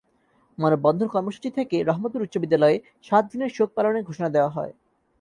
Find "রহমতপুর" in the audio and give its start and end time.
1.83-2.25